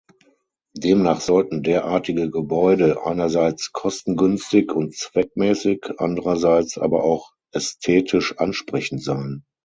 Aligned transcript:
Demnach 0.75 1.21
sollten 1.21 1.61
derartige 1.61 2.31
Gebäude 2.31 3.05
einerseits 3.05 3.71
kostengünstig 3.71 4.71
und 4.71 4.95
zweckmäßig, 4.95 5.91
andererseits 5.99 6.79
aber 6.79 7.03
auch 7.03 7.33
ästhetisch 7.51 8.35
ansprechend 8.39 9.03
sein. 9.03 9.43